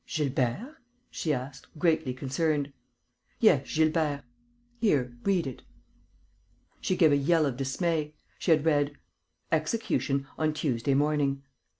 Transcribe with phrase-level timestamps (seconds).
[0.07, 0.77] "Gilbert?"
[1.11, 2.73] she asked, greatly concerned.
[3.39, 4.23] "Yes, Gilbert....
[4.79, 5.61] Here, read it."
[6.79, 8.15] She gave a yell of dismay.
[8.39, 8.97] She had read:
[9.51, 11.43] "Execution on Tuesday morning."